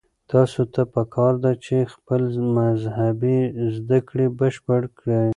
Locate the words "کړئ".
4.97-5.27